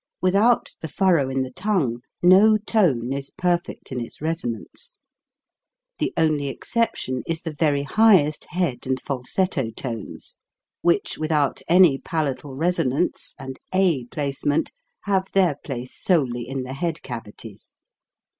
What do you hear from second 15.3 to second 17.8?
their place solely in the head cavities.